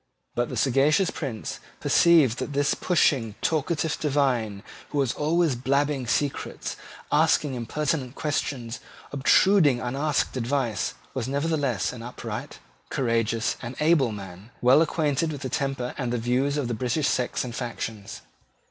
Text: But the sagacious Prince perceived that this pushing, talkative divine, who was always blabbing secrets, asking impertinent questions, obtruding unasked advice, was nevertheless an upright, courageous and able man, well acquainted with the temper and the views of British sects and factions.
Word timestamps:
But 0.33 0.49
the 0.49 0.57
sagacious 0.57 1.11
Prince 1.11 1.59
perceived 1.79 2.39
that 2.39 2.53
this 2.53 2.73
pushing, 2.73 3.35
talkative 3.39 3.99
divine, 3.99 4.63
who 4.89 4.97
was 4.97 5.13
always 5.13 5.55
blabbing 5.55 6.07
secrets, 6.07 6.75
asking 7.11 7.53
impertinent 7.53 8.15
questions, 8.15 8.79
obtruding 9.11 9.79
unasked 9.79 10.35
advice, 10.35 10.95
was 11.13 11.27
nevertheless 11.27 11.93
an 11.93 12.01
upright, 12.01 12.57
courageous 12.89 13.57
and 13.61 13.75
able 13.79 14.11
man, 14.11 14.49
well 14.59 14.81
acquainted 14.81 15.31
with 15.31 15.41
the 15.41 15.49
temper 15.49 15.93
and 15.99 16.11
the 16.11 16.17
views 16.17 16.57
of 16.57 16.75
British 16.79 17.07
sects 17.07 17.43
and 17.43 17.53
factions. 17.53 18.21